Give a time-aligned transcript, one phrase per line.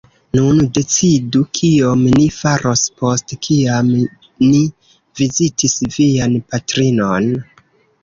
[0.35, 4.65] Nun decidu, kion ni faros, post kiam ni
[5.23, 7.35] vizitis vian patrinon?